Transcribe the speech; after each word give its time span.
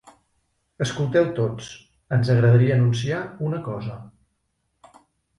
Escolteu 0.85 1.25
tots, 1.39 1.67
ens 2.17 2.31
agradaria 2.35 2.77
anunciar 2.77 3.19
una 3.49 3.59
cosa. 3.67 3.99